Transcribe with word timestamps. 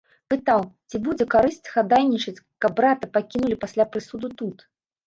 Пытаў, 0.33 0.63
ці 0.89 1.01
будзе 1.09 1.27
карысць 1.35 1.71
хадайнічаць, 1.75 2.35
каб 2.67 2.71
брата 2.81 3.13
пакінулі 3.21 3.63
пасля 3.67 3.91
прысуду 3.97 4.37
тут. 4.43 4.57